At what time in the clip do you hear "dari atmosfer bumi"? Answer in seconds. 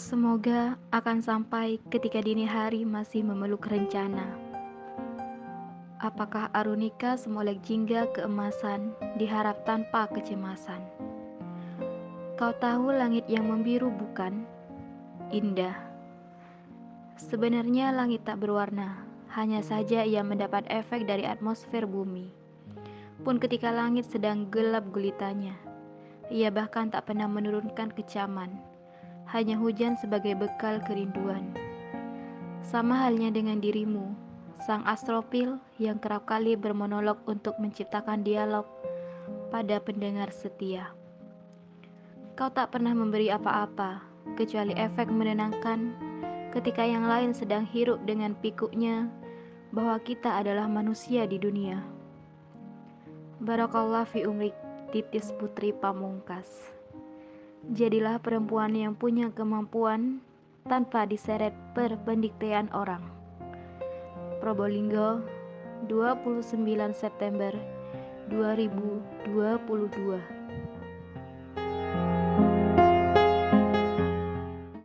21.04-22.32